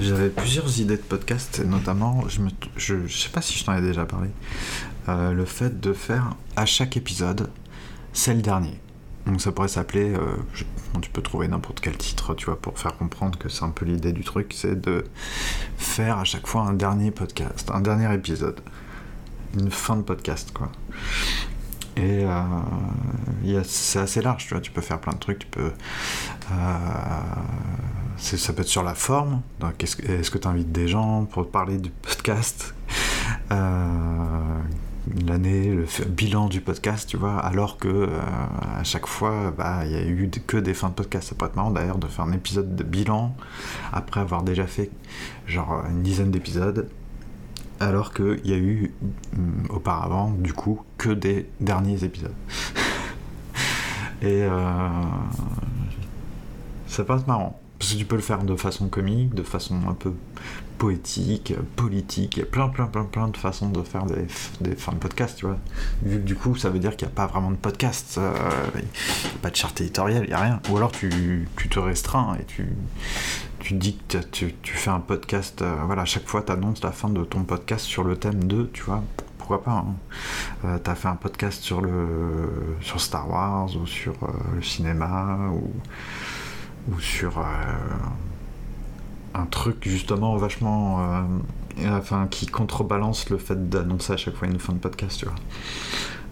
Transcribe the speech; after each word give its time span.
J'avais 0.00 0.28
plusieurs 0.28 0.80
idées 0.80 0.96
de 0.96 1.02
podcast, 1.02 1.60
notamment, 1.64 2.24
je, 2.28 2.40
je, 2.76 3.08
sais 3.08 3.30
pas 3.30 3.42
si 3.42 3.58
je 3.58 3.64
t'en 3.64 3.76
ai 3.76 3.80
déjà 3.80 4.06
parlé, 4.06 4.28
euh, 5.08 5.32
le 5.32 5.44
fait 5.44 5.80
de 5.80 5.92
faire 5.92 6.34
à 6.56 6.66
chaque 6.66 6.96
épisode, 6.96 7.50
c'est 8.12 8.34
le 8.34 8.42
dernier. 8.42 8.80
Donc 9.26 9.40
ça 9.40 9.50
pourrait 9.50 9.68
s'appeler, 9.68 10.14
euh, 10.14 10.36
tu 11.02 11.10
peux 11.10 11.20
trouver 11.20 11.48
n'importe 11.48 11.80
quel 11.80 11.96
titre, 11.96 12.34
tu 12.34 12.46
vois, 12.46 12.60
pour 12.60 12.78
faire 12.78 12.96
comprendre 12.96 13.38
que 13.38 13.48
c'est 13.48 13.64
un 13.64 13.70
peu 13.70 13.84
l'idée 13.84 14.12
du 14.12 14.22
truc, 14.22 14.54
c'est 14.54 14.80
de 14.80 15.04
faire 15.76 16.18
à 16.18 16.24
chaque 16.24 16.46
fois 16.46 16.62
un 16.62 16.74
dernier 16.74 17.10
podcast, 17.10 17.70
un 17.72 17.80
dernier 17.80 18.12
épisode, 18.14 18.60
une 19.58 19.70
fin 19.70 19.96
de 19.96 20.02
podcast, 20.02 20.52
quoi. 20.52 20.70
Et 21.96 22.24
euh, 22.24 23.62
c'est 23.64 23.98
assez 23.98 24.22
large, 24.22 24.46
tu 24.46 24.54
vois, 24.54 24.60
tu 24.60 24.70
peux 24.70 24.80
faire 24.80 25.00
plein 25.00 25.12
de 25.12 25.18
trucs, 25.18 25.40
tu 25.40 25.46
peux... 25.48 25.72
Euh, 26.52 26.54
ça 28.18 28.52
peut 28.52 28.62
être 28.62 28.68
sur 28.68 28.82
la 28.82 28.94
forme, 28.94 29.42
est-ce 29.80 30.30
que 30.30 30.38
tu 30.38 30.48
invites 30.48 30.72
des 30.72 30.88
gens 30.88 31.24
pour 31.24 31.48
parler 31.48 31.78
du 31.78 31.90
podcast 31.90 32.74
euh, 33.52 34.58
L'année, 35.26 35.72
le 35.72 35.86
bilan 36.06 36.48
du 36.48 36.60
podcast, 36.60 37.08
tu 37.08 37.16
vois, 37.16 37.38
alors 37.38 37.78
que 37.78 37.88
euh, 37.88 38.08
à 38.76 38.84
chaque 38.84 39.06
fois, 39.06 39.54
bah, 39.56 39.86
il 39.86 39.92
y 39.92 39.96
a 39.96 40.04
eu 40.04 40.30
que 40.46 40.58
des 40.58 40.74
fins 40.74 40.88
de 40.88 40.94
podcast. 40.94 41.28
Ça 41.28 41.34
pourrait 41.34 41.48
être 41.48 41.56
marrant 41.56 41.70
d'ailleurs 41.70 41.96
de 41.96 42.06
faire 42.08 42.26
un 42.26 42.32
épisode 42.32 42.76
de 42.76 42.84
bilan 42.84 43.34
après 43.90 44.20
avoir 44.20 44.42
déjà 44.42 44.66
fait 44.66 44.90
genre 45.46 45.82
une 45.88 46.02
dizaine 46.02 46.30
d'épisodes 46.30 46.90
alors 47.80 48.12
qu'il 48.12 48.44
y 48.44 48.52
a 48.52 48.58
eu 48.58 48.92
hum, 49.34 49.66
auparavant, 49.70 50.30
du 50.30 50.52
coup, 50.52 50.82
que 50.98 51.10
des 51.10 51.48
derniers 51.60 52.04
épisodes. 52.04 52.34
Et 54.20 54.42
euh, 54.42 54.88
ça 56.86 57.04
passe 57.04 57.26
marrant. 57.26 57.58
Parce 57.78 57.92
que 57.92 57.98
tu 57.98 58.04
peux 58.04 58.16
le 58.16 58.22
faire 58.22 58.42
de 58.42 58.56
façon 58.56 58.88
comique, 58.88 59.34
de 59.34 59.42
façon 59.42 59.80
un 59.88 59.94
peu 59.94 60.12
poétique, 60.78 61.54
politique, 61.76 62.36
il 62.36 62.40
y 62.40 62.42
a 62.42 62.46
plein, 62.46 62.68
plein, 62.68 62.86
plein, 62.86 63.04
plein 63.04 63.28
de 63.28 63.36
façons 63.36 63.68
de 63.68 63.82
faire 63.82 64.04
des, 64.06 64.26
fins 64.76 64.92
de 64.92 64.98
podcast, 64.98 65.36
tu 65.36 65.46
vois. 65.46 65.58
Vu 66.02 66.18
que 66.18 66.24
du 66.24 66.34
coup, 66.34 66.56
ça 66.56 66.70
veut 66.70 66.78
dire 66.78 66.96
qu'il 66.96 67.06
n'y 67.06 67.12
a 67.12 67.14
pas 67.14 67.26
vraiment 67.26 67.50
de 67.50 67.56
podcast, 67.56 68.16
euh, 68.18 68.32
pas 69.42 69.50
de 69.50 69.56
charte 69.56 69.80
éditoriale, 69.80 70.24
il 70.24 70.28
n'y 70.28 70.34
a 70.34 70.40
rien. 70.40 70.60
Ou 70.70 70.76
alors 70.76 70.92
tu, 70.92 71.48
tu, 71.56 71.68
te 71.68 71.78
restreins 71.78 72.36
et 72.40 72.44
tu, 72.44 72.68
tu 73.58 73.74
dis 73.74 73.98
que 74.08 74.18
tu, 74.18 74.54
tu 74.62 74.74
fais 74.74 74.90
un 74.90 75.00
podcast, 75.00 75.62
euh, 75.62 75.76
voilà, 75.84 76.02
à 76.02 76.06
chaque 76.06 76.26
fois 76.26 76.42
tu 76.42 76.52
annonces 76.52 76.82
la 76.82 76.92
fin 76.92 77.10
de 77.10 77.24
ton 77.24 77.42
podcast 77.42 77.84
sur 77.84 78.04
le 78.04 78.16
thème 78.16 78.44
de, 78.44 78.70
tu 78.72 78.82
vois, 78.82 79.02
pourquoi 79.38 79.62
pas. 79.62 79.84
Hein. 79.84 79.94
Euh, 80.64 80.78
tu 80.82 80.90
as 80.90 80.94
fait 80.94 81.08
un 81.08 81.16
podcast 81.16 81.62
sur, 81.62 81.80
le, 81.80 82.76
sur 82.80 83.00
Star 83.00 83.28
Wars 83.28 83.76
ou 83.76 83.86
sur 83.86 84.14
le 84.54 84.62
cinéma 84.62 85.50
ou 85.52 85.72
ou 86.88 87.00
sur 87.00 87.38
euh, 87.38 87.42
un 89.34 89.46
truc 89.46 89.76
justement 89.82 90.36
vachement 90.36 91.00
euh, 91.00 91.22
enfin 91.90 92.26
qui 92.30 92.46
contrebalance 92.46 93.30
le 93.30 93.38
fait 93.38 93.68
d'annoncer 93.68 94.14
à 94.14 94.16
chaque 94.16 94.34
fois 94.34 94.48
une 94.48 94.58
fin 94.58 94.72
de 94.72 94.78
podcast 94.78 95.18
tu 95.18 95.26
vois 95.26 95.34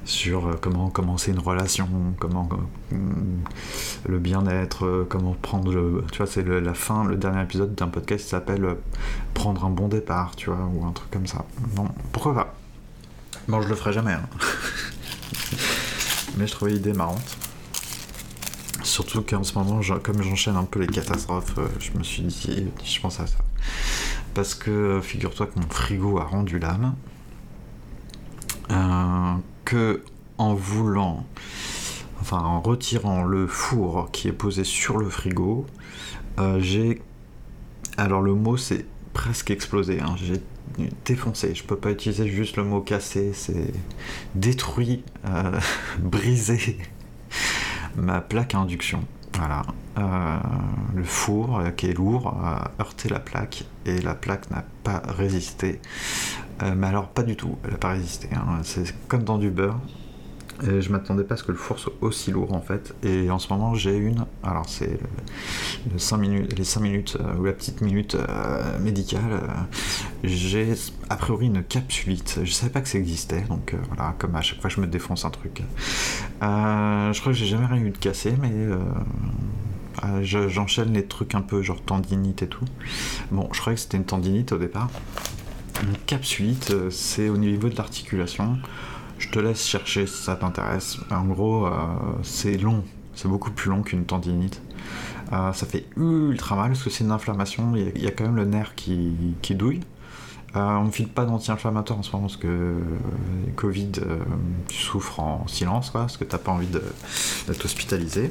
sur 0.04 0.46
euh, 0.46 0.52
comment 0.60 0.88
commencer 0.88 1.32
une 1.32 1.40
relation, 1.40 1.88
comment 2.20 2.48
le 4.08 4.18
bien-être, 4.20 5.04
comment 5.08 5.32
prendre 5.42 5.72
le, 5.72 6.04
tu 6.12 6.18
vois, 6.18 6.28
c'est 6.28 6.44
la 6.44 6.74
fin, 6.74 7.04
le 7.04 7.16
dernier 7.16 7.42
épisode 7.42 7.74
d'un 7.74 7.88
podcast 7.88 8.22
qui 8.22 8.30
s'appelle 8.30 8.76
prendre 9.34 9.64
un 9.64 9.70
bon 9.70 9.88
départ, 9.88 10.36
tu 10.36 10.48
vois, 10.48 10.64
ou 10.72 10.86
un 10.86 10.92
truc 10.92 11.10
comme 11.10 11.26
ça. 11.26 11.44
Bon, 11.74 11.88
pourquoi 12.12 12.34
pas 12.36 12.54
Bon, 13.48 13.60
je 13.62 13.68
le 13.68 13.74
ferai 13.74 13.92
jamais, 13.92 14.12
hein. 14.12 14.28
mais 16.36 16.46
je 16.46 16.52
trouvais 16.52 16.70
l'idée 16.70 16.92
marrante. 16.92 17.36
Surtout 18.86 19.22
qu'en 19.22 19.42
ce 19.42 19.58
moment, 19.58 19.80
comme 20.00 20.22
j'enchaîne 20.22 20.54
un 20.54 20.62
peu 20.62 20.78
les 20.78 20.86
catastrophes, 20.86 21.58
euh, 21.58 21.66
je 21.80 21.90
me 21.98 22.04
suis 22.04 22.22
dit, 22.22 22.68
je 22.84 23.00
pense 23.00 23.18
à 23.18 23.26
ça. 23.26 23.38
Parce 24.32 24.54
que 24.54 24.70
euh, 24.70 25.02
figure-toi 25.02 25.48
que 25.48 25.58
mon 25.58 25.68
frigo 25.68 26.18
a 26.20 26.24
rendu 26.24 26.60
l'âme. 26.60 26.94
Euh, 28.70 29.34
que 29.64 30.04
en 30.38 30.54
voulant, 30.54 31.26
enfin 32.20 32.38
en 32.38 32.60
retirant 32.60 33.24
le 33.24 33.48
four 33.48 34.10
qui 34.12 34.28
est 34.28 34.32
posé 34.32 34.62
sur 34.62 34.98
le 34.98 35.10
frigo, 35.10 35.66
j'ai. 36.58 37.02
Alors 37.96 38.22
le 38.22 38.34
mot 38.34 38.56
c'est 38.56 38.86
presque 39.12 39.50
explosé, 39.50 40.00
hein. 40.00 40.14
j'ai 40.16 40.40
défoncé. 41.04 41.54
Je 41.54 41.64
peux 41.64 41.76
pas 41.76 41.90
utiliser 41.90 42.28
juste 42.28 42.56
le 42.56 42.64
mot 42.64 42.80
cassé, 42.80 43.32
c'est 43.32 43.72
détruit, 44.34 45.02
brisé 45.98 46.78
ma 47.96 48.20
plaque 48.20 48.54
à 48.54 48.58
induction. 48.58 49.04
Voilà. 49.34 49.62
Euh, 49.98 50.38
le 50.94 51.04
four 51.04 51.58
euh, 51.58 51.70
qui 51.70 51.86
est 51.86 51.94
lourd 51.94 52.28
a 52.28 52.70
heurté 52.80 53.08
la 53.08 53.18
plaque 53.18 53.64
et 53.84 54.00
la 54.00 54.14
plaque 54.14 54.50
n'a 54.50 54.64
pas 54.82 55.02
résisté. 55.06 55.80
Euh, 56.62 56.74
mais 56.76 56.86
alors 56.86 57.08
pas 57.08 57.22
du 57.22 57.36
tout, 57.36 57.58
elle 57.64 57.72
n'a 57.72 57.78
pas 57.78 57.90
résisté. 57.90 58.28
Hein. 58.34 58.60
C'est 58.62 58.94
comme 59.08 59.24
dans 59.24 59.38
du 59.38 59.50
beurre. 59.50 59.80
Je 60.62 60.90
m'attendais 60.90 61.24
pas 61.24 61.34
à 61.34 61.36
ce 61.36 61.42
que 61.42 61.52
le 61.52 61.58
four 61.58 61.78
soit 61.78 61.92
aussi 62.00 62.30
lourd 62.30 62.54
en 62.54 62.60
fait. 62.60 62.94
Et 63.02 63.30
en 63.30 63.38
ce 63.38 63.52
moment 63.52 63.74
j'ai 63.74 63.96
une, 63.96 64.24
alors 64.42 64.68
c'est 64.68 64.98
le, 65.92 65.98
5 65.98 66.16
minutes, 66.16 66.58
les 66.58 66.64
5 66.64 66.80
minutes 66.80 67.18
ou 67.38 67.44
la 67.44 67.52
petite 67.52 67.80
minute 67.80 68.16
médicale. 68.80 69.40
j'ai 70.24 70.72
a 71.10 71.16
priori 71.16 71.46
une 71.46 71.62
capsulite. 71.62 72.40
Je 72.44 72.52
savais 72.52 72.72
pas 72.72 72.80
que 72.80 72.88
ça 72.88 72.98
existait, 72.98 73.42
donc 73.42 73.74
voilà, 73.88 74.14
comme 74.18 74.34
à 74.34 74.42
chaque 74.42 74.60
fois 74.60 74.70
je 74.70 74.80
me 74.80 74.86
défonce 74.86 75.24
un 75.24 75.30
truc. 75.30 75.62
je 76.40 77.20
crois 77.20 77.32
que 77.32 77.38
j'ai 77.38 77.46
jamais 77.46 77.66
rien 77.66 77.82
eu 77.82 77.90
de 77.90 77.98
cassé, 77.98 78.34
mais 78.40 78.52
euh, 80.04 80.22
j'enchaîne 80.22 80.92
les 80.92 81.06
trucs 81.06 81.34
un 81.34 81.40
peu 81.40 81.62
genre 81.62 81.80
tendinite 81.80 82.42
et 82.42 82.48
tout. 82.48 82.64
Bon, 83.30 83.48
je 83.52 83.60
croyais 83.60 83.76
que 83.76 83.80
c'était 83.80 83.96
une 83.96 84.04
tendinite 84.04 84.52
au 84.52 84.58
départ. 84.58 84.90
Une 85.82 85.96
capsulite, 86.06 86.70
euh, 86.70 86.90
c'est 86.90 87.28
au 87.28 87.36
niveau 87.36 87.68
de 87.68 87.76
l'articulation. 87.76 88.58
Je 89.18 89.28
te 89.28 89.38
laisse 89.38 89.66
chercher 89.66 90.06
si 90.06 90.22
ça 90.22 90.36
t'intéresse. 90.36 90.98
En 91.10 91.24
gros, 91.24 91.66
euh, 91.66 91.70
c'est 92.22 92.56
long, 92.58 92.84
c'est 93.14 93.28
beaucoup 93.28 93.50
plus 93.50 93.70
long 93.70 93.82
qu'une 93.82 94.04
tendinite. 94.04 94.60
ça 95.30 95.52
fait 95.52 95.86
ultra 95.96 96.56
mal 96.56 96.70
parce 96.70 96.82
que 96.82 96.90
c'est 96.90 97.04
une 97.04 97.10
inflammation. 97.10 97.74
Il 97.76 98.02
y, 98.02 98.06
a 98.06 98.10
quand 98.10 98.24
même 98.24 98.36
le 98.36 98.44
nerf 98.44 98.74
qui, 98.74 99.14
douille. 99.50 99.80
on 100.54 100.84
ne 100.84 100.90
file 100.90 101.08
pas 101.08 101.24
d'anti-inflammatoire 101.24 101.98
en 101.98 102.02
ce 102.02 102.12
moment 102.12 102.26
parce 102.26 102.36
que 102.36 102.76
Covid, 103.56 103.92
tu 104.68 104.76
souffres 104.76 105.20
en 105.20 105.46
silence, 105.48 105.90
parce 105.90 106.16
que 106.16 106.24
t'as 106.24 106.38
pas 106.38 106.52
envie 106.52 106.68
d'être 106.68 107.64
hospitalisé. 107.64 108.30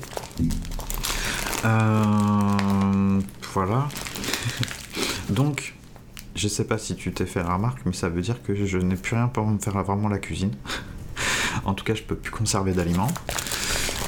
Euh, 1.65 3.19
voilà. 3.53 3.87
Donc, 5.29 5.73
je 6.35 6.47
sais 6.47 6.65
pas 6.65 6.77
si 6.77 6.95
tu 6.95 7.11
t'es 7.13 7.25
fait 7.25 7.41
la 7.41 7.53
remarque, 7.53 7.79
mais 7.85 7.93
ça 7.93 8.09
veut 8.09 8.21
dire 8.21 8.41
que 8.43 8.65
je 8.65 8.77
n'ai 8.77 8.95
plus 8.95 9.15
rien 9.15 9.27
pour 9.27 9.45
me 9.47 9.57
faire 9.57 9.81
vraiment 9.83 10.09
la 10.09 10.19
cuisine. 10.19 10.51
en 11.65 11.73
tout 11.73 11.85
cas, 11.85 11.95
je 11.95 12.03
peux 12.03 12.15
plus 12.15 12.31
conserver 12.31 12.73
d'aliments. 12.73 13.11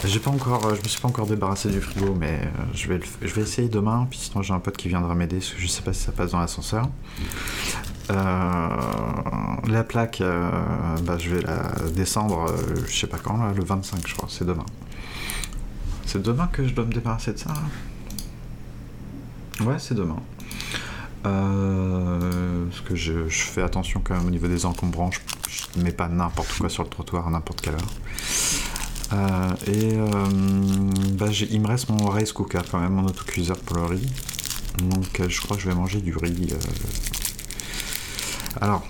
J'ai 0.06 0.20
pas 0.20 0.30
encore, 0.30 0.76
je 0.76 0.82
me 0.82 0.88
suis 0.88 1.02
pas 1.02 1.08
encore 1.08 1.26
débarrassé 1.26 1.70
du 1.70 1.82
frigo, 1.82 2.14
mais 2.14 2.42
euh, 2.44 2.64
je 2.74 2.88
vais, 2.88 3.42
essayer 3.42 3.68
demain. 3.70 4.06
Puis 4.10 4.20
sinon, 4.20 4.44
j'ai 4.44 4.54
un 4.54 4.60
pote 4.60 4.78
qui 4.78 4.90
viendra 4.90 5.16
m'aider, 5.16 5.38
parce 5.38 5.54
que 5.54 5.62
je 5.62 5.68
sais 5.68 5.82
pas 5.82 5.94
si 5.94 6.04
ça 6.04 6.12
passe 6.12 6.32
dans 6.32 6.40
l'ascenseur. 6.40 6.88
Euh, 8.12 8.70
la 9.68 9.84
plaque, 9.84 10.22
bah, 10.22 11.18
je 11.18 11.34
vais 11.34 11.42
la 11.42 11.64
descendre, 11.96 12.54
je 12.88 12.96
sais 12.96 13.08
pas 13.08 13.18
quand, 13.18 13.52
le 13.52 13.64
25, 13.64 14.08
je 14.08 14.16
crois, 14.16 14.30
c'est 14.30 14.46
demain. 14.46 14.66
C'est 16.06 16.22
demain 16.22 16.48
que 16.48 16.66
je 16.66 16.74
dois 16.74 16.86
me 16.86 16.94
débarrasser 16.94 17.34
de 17.34 17.40
ça 17.40 17.54
Ouais, 19.62 19.76
c'est 19.80 19.96
demain. 19.96 20.22
Euh, 21.28 22.66
parce 22.70 22.82
que 22.82 22.96
je, 22.96 23.28
fais 23.30 23.62
attention 23.62 24.02
quand 24.04 24.16
même 24.16 24.28
au 24.28 24.30
niveau 24.30 24.48
des 24.48 24.66
encombrants, 24.66 25.12
je, 25.12 25.20
ne 25.80 25.84
mets 25.84 25.92
pas 25.92 26.08
n'importe 26.08 26.58
quoi 26.58 26.70
sur 26.70 26.84
le 26.84 26.90
trottoir 26.90 27.28
à 27.28 27.30
n'importe 27.30 27.62
quelle 27.62 27.76
heure. 27.76 27.94
Euh, 29.14 29.52
et 29.68 29.94
euh, 29.96 30.08
bah, 31.14 31.28
il 31.50 31.62
me 31.62 31.68
reste 31.68 31.90
mon 31.90 32.10
rice 32.10 32.34
cooker 32.34 32.62
quand 32.70 32.80
même, 32.80 32.94
mon 32.94 33.06
autocuiseur 33.06 33.58
pour 33.60 33.78
le 33.78 33.86
riz. 33.86 34.08
Donc 34.84 35.22
je 35.28 35.42
crois 35.42 35.58
que 35.58 35.64
je 35.64 35.70
vais 35.70 35.76
manger 35.76 36.02
du 36.02 36.16
riz. 36.16 36.54
Alors, 38.62 38.86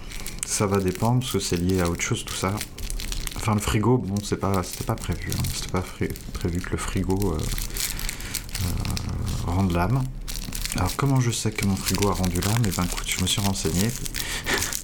ça 0.45 0.65
va 0.65 0.79
dépendre 0.79 1.19
parce 1.21 1.33
que 1.33 1.39
c'est 1.39 1.57
lié 1.57 1.81
à 1.81 1.89
autre 1.89 2.01
chose 2.01 2.25
tout 2.25 2.35
ça. 2.35 2.53
Enfin, 3.35 3.53
le 3.53 3.61
frigo, 3.61 3.97
bon, 3.97 4.15
c'était 4.21 4.37
pas 4.37 4.95
prévu. 4.95 5.31
Hein. 5.31 5.43
C'était 5.53 5.71
pas 5.71 5.83
prévu 6.33 6.59
que 6.59 6.71
le 6.71 6.77
frigo 6.77 7.37
rende 9.45 9.71
l'âme. 9.71 10.03
Alors, 10.75 10.95
comment 10.95 11.19
je 11.19 11.31
sais 11.31 11.51
que 11.51 11.65
mon 11.65 11.75
frigo 11.75 12.09
a 12.09 12.13
rendu 12.13 12.39
l'âme 12.41 12.61
Eh 12.67 12.71
ben, 12.71 12.83
écoute, 12.83 13.07
je 13.07 13.21
me 13.21 13.27
suis 13.27 13.41
renseigné. 13.41 13.89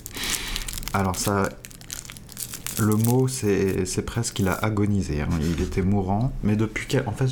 Alors, 0.94 1.16
ça. 1.16 1.50
Le 2.80 2.96
mot, 2.96 3.28
c'est, 3.28 4.06
presque 4.06 4.36
qu'il 4.36 4.48
a 4.48 4.54
agonisé. 4.54 5.22
Hein. 5.22 5.30
Il 5.42 5.62
était 5.62 5.84
mourant, 5.84 6.34
mais 6.44 6.56
depuis 6.56 6.88
En 7.06 7.12
fait, 7.12 7.30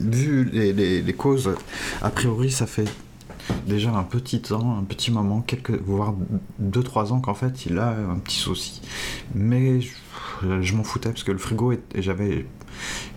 vu 0.00 0.44
les, 0.44 1.14
causes, 1.14 1.54
a 2.02 2.10
priori, 2.10 2.50
ça 2.50 2.66
fait 2.66 2.88
déjà 3.66 3.90
un 3.90 4.02
petit 4.02 4.40
temps, 4.40 4.76
un 4.76 4.82
petit 4.82 5.12
moment, 5.12 5.40
quelques, 5.40 5.80
voire 5.82 6.14
2-3 6.60 7.12
ans 7.12 7.20
qu'en 7.20 7.34
fait 7.34 7.66
il 7.66 7.78
a 7.78 7.90
un 7.90 8.18
petit 8.18 8.38
souci. 8.38 8.82
Mais 9.34 9.80
je 9.80 10.74
m'en 10.74 10.82
foutais 10.82 11.10
parce 11.10 11.24
que 11.24 11.32
le 11.32 11.38
frigo, 11.38 11.72
j'avais, 11.94 12.46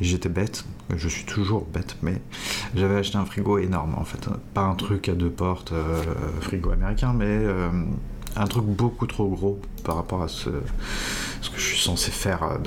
j'étais 0.01 0.29
bête, 0.29 0.65
je 0.95 1.07
suis 1.07 1.25
toujours 1.25 1.65
bête, 1.65 1.97
mais 2.01 2.21
j'avais 2.75 2.97
acheté 2.97 3.17
un 3.17 3.25
frigo 3.25 3.57
énorme 3.57 3.95
en 3.97 4.03
fait. 4.03 4.29
Pas 4.53 4.61
un 4.61 4.75
truc 4.75 5.09
à 5.09 5.13
deux 5.13 5.29
portes, 5.29 5.73
frigo 6.41 6.71
américain, 6.71 7.13
mais 7.13 7.45
un 8.35 8.47
truc 8.47 8.65
beaucoup 8.65 9.07
trop 9.07 9.27
gros 9.27 9.59
par 9.83 9.95
rapport 9.95 10.21
à 10.21 10.27
ce, 10.27 10.49
ce 11.41 11.49
que 11.49 11.57
je 11.57 11.63
suis 11.63 11.79
censé 11.79 12.11
faire 12.11 12.59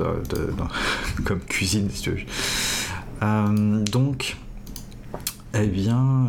comme 1.24 1.40
cuisine, 1.40 1.88
si 1.90 2.02
tu 2.02 2.10
veux. 2.10 3.84
donc, 3.84 4.36
eh 5.54 5.66
bien, 5.66 6.26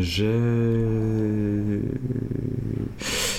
j'ai 0.00 1.80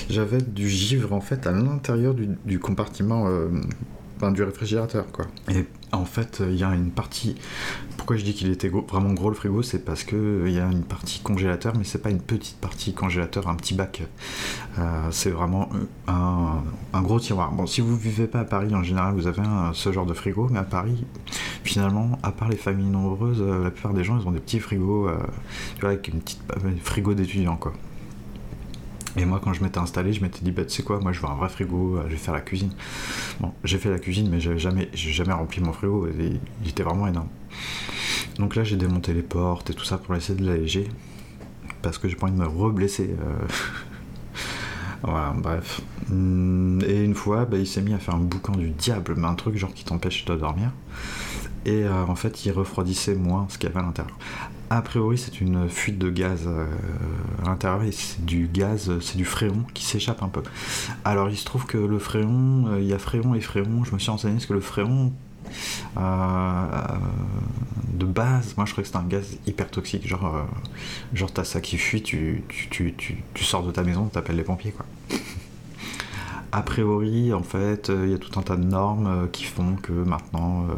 j'avais 0.08 0.40
du 0.40 0.68
givre 0.68 1.12
en 1.12 1.20
fait 1.20 1.46
à 1.46 1.52
l'intérieur 1.52 2.14
du, 2.14 2.58
compartiment 2.58 3.26
euh, 3.28 4.30
du 4.30 4.42
réfrigérateur 4.42 5.06
quoi. 5.12 5.26
Et 5.50 5.66
en 5.92 6.04
fait, 6.04 6.42
il 6.46 6.56
y 6.56 6.64
a 6.64 6.74
une 6.74 6.90
partie. 6.90 7.36
Pourquoi 8.06 8.18
je 8.18 8.24
dis 8.24 8.34
qu'il 8.34 8.52
était 8.52 8.68
vraiment 8.68 9.12
gros 9.14 9.30
le 9.30 9.34
frigo, 9.34 9.62
c'est 9.62 9.84
parce 9.84 10.04
que 10.04 10.14
euh, 10.14 10.48
y 10.48 10.60
a 10.60 10.70
une 10.70 10.84
partie 10.84 11.18
congélateur, 11.18 11.74
mais 11.76 11.82
c'est 11.82 12.00
pas 12.00 12.10
une 12.10 12.20
petite 12.20 12.56
partie 12.58 12.94
congélateur, 12.94 13.48
un 13.48 13.56
petit 13.56 13.74
bac. 13.74 14.04
Euh, 14.78 15.08
c'est 15.10 15.30
vraiment 15.30 15.68
un, 16.06 16.62
gros 17.02 17.18
tiroir. 17.18 17.50
Bon, 17.50 17.66
si 17.66 17.80
vous 17.80 17.96
vivez 17.96 18.28
pas 18.28 18.38
à 18.38 18.44
Paris, 18.44 18.72
en 18.76 18.84
général, 18.84 19.12
vous 19.14 19.26
avez 19.26 19.42
ce 19.72 19.90
genre 19.90 20.06
de 20.06 20.14
frigo, 20.14 20.46
mais 20.52 20.60
à 20.60 20.62
Paris, 20.62 21.04
finalement, 21.64 22.16
à 22.22 22.30
part 22.30 22.48
les 22.48 22.56
familles 22.56 22.90
nombreuses, 22.90 23.42
la 23.42 23.72
plupart 23.72 23.92
des 23.92 24.04
gens, 24.04 24.20
ils 24.20 24.28
ont 24.28 24.30
des 24.30 24.38
petits 24.38 24.60
frigos, 24.60 25.10
avec 25.82 26.06
une 26.06 26.20
petite 26.20 26.42
frigo 26.84 27.12
d'étudiants 27.12 27.56
quoi. 27.56 27.72
Et 29.16 29.24
moi, 29.24 29.40
quand 29.42 29.52
je 29.54 29.62
m'étais 29.62 29.78
installé, 29.78 30.12
je 30.12 30.20
m'étais 30.22 30.40
dit, 30.42 30.50
bah, 30.50 30.64
tu 30.64 30.74
sais 30.74 30.82
quoi, 30.82 31.00
moi 31.00 31.12
je 31.12 31.20
veux 31.20 31.28
un 31.28 31.34
vrai 31.34 31.48
frigo, 31.48 31.96
euh, 31.96 32.02
je 32.06 32.12
vais 32.12 32.16
faire 32.16 32.34
la 32.34 32.42
cuisine. 32.42 32.72
Bon, 33.40 33.52
j'ai 33.64 33.78
fait 33.78 33.90
la 33.90 33.98
cuisine, 33.98 34.28
mais 34.30 34.40
j'avais 34.40 34.58
jamais, 34.58 34.90
jamais 34.94 35.32
rempli 35.32 35.62
mon 35.62 35.72
frigo, 35.72 36.08
il 36.18 36.68
était 36.68 36.82
vraiment 36.82 37.06
énorme. 37.06 37.28
Donc 38.38 38.56
là, 38.56 38.64
j'ai 38.64 38.76
démonté 38.76 39.14
les 39.14 39.22
portes 39.22 39.70
et 39.70 39.74
tout 39.74 39.84
ça 39.84 39.96
pour 39.96 40.14
essayer 40.14 40.38
de 40.38 40.46
l'alléger, 40.46 40.88
parce 41.80 41.96
que 41.96 42.08
j'ai 42.08 42.16
pas 42.16 42.26
envie 42.26 42.36
de 42.36 42.42
me 42.42 42.46
reblesser. 42.46 43.16
Euh. 43.18 43.46
voilà, 45.02 45.34
bref. 45.34 45.80
Hum, 46.10 46.80
et 46.86 47.02
une 47.02 47.14
fois, 47.14 47.46
bah, 47.46 47.56
il 47.56 47.66
s'est 47.66 47.82
mis 47.82 47.94
à 47.94 47.98
faire 47.98 48.14
un 48.14 48.20
boucan 48.20 48.52
du 48.52 48.70
diable, 48.70 49.14
mais 49.16 49.26
un 49.26 49.34
truc 49.34 49.56
genre 49.56 49.72
qui 49.72 49.84
t'empêche 49.84 50.26
de 50.26 50.36
dormir. 50.36 50.72
Et 51.64 51.84
euh, 51.84 52.04
en 52.04 52.14
fait, 52.14 52.44
il 52.44 52.52
refroidissait 52.52 53.14
moins 53.14 53.46
ce 53.48 53.56
qu'il 53.56 53.68
y 53.68 53.72
avait 53.72 53.80
à 53.80 53.84
l'intérieur. 53.84 54.16
A 54.68 54.82
priori, 54.82 55.16
c'est 55.16 55.40
une 55.40 55.68
fuite 55.68 55.96
de 55.98 56.10
gaz 56.10 56.42
euh, 56.46 56.66
à 57.44 57.50
l'intérieur 57.50 57.84
et 57.84 57.92
c'est 57.92 58.24
du 58.24 58.48
gaz, 58.48 58.90
c'est 59.00 59.16
du 59.16 59.24
fréon 59.24 59.64
qui 59.74 59.84
s'échappe 59.84 60.24
un 60.24 60.28
peu. 60.28 60.42
Alors, 61.04 61.30
il 61.30 61.36
se 61.36 61.44
trouve 61.44 61.66
que 61.66 61.78
le 61.78 61.98
fréon, 62.00 62.66
euh, 62.66 62.80
il 62.80 62.86
y 62.86 62.92
a 62.92 62.98
fréon 62.98 63.34
et 63.36 63.40
fréon. 63.40 63.84
Je 63.84 63.92
me 63.92 63.98
suis 64.00 64.10
renseigné 64.10 64.34
parce 64.34 64.46
que 64.46 64.54
le 64.54 64.60
fréon, 64.60 65.12
euh, 65.98 66.66
de 67.92 68.06
base, 68.06 68.54
moi 68.56 68.66
je 68.66 68.72
crois 68.72 68.82
que 68.82 68.90
c'est 68.90 68.96
un 68.96 69.04
gaz 69.04 69.38
hyper 69.46 69.70
toxique. 69.70 70.06
Genre, 70.08 70.46
genre 71.14 71.32
t'as 71.32 71.44
ça 71.44 71.60
qui 71.60 71.78
fuit, 71.78 72.02
tu, 72.02 72.42
tu, 72.48 72.92
tu, 72.96 73.22
tu 73.34 73.44
sors 73.44 73.64
de 73.64 73.70
ta 73.70 73.84
maison, 73.84 74.06
t'appelles 74.06 74.36
les 74.36 74.42
pompiers 74.42 74.72
quoi 74.72 74.86
a 76.56 76.62
priori, 76.62 77.34
en 77.34 77.42
fait, 77.42 77.90
euh, 77.90 78.06
il 78.06 78.12
y 78.12 78.14
a 78.14 78.18
tout 78.18 78.38
un 78.38 78.42
tas 78.42 78.56
de 78.56 78.64
normes 78.64 79.06
euh, 79.06 79.26
qui 79.30 79.44
font 79.44 79.76
que 79.76 79.92
maintenant, 79.92 80.64
euh, 80.70 80.74